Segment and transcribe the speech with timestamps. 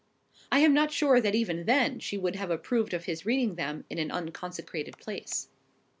[0.51, 3.85] I am not sure that even then she would have approved of his reading them
[3.87, 5.49] in an unconsecrated place.